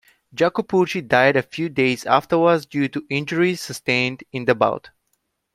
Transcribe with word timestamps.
Jacopucci 0.33 1.07
died 1.07 1.35
a 1.35 1.43
few 1.43 1.69
days 1.69 2.07
afterwards, 2.07 2.65
due 2.65 2.87
to 2.87 3.05
injuries 3.11 3.61
sustained 3.61 4.23
in 4.31 4.45
the 4.45 4.55
bout. 4.55 4.89